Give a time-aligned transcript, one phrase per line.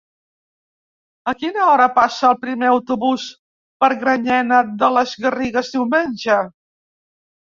[1.31, 3.25] A quina hora passa el primer autobús
[3.85, 6.39] per Granyena de les Garrigues diumenge?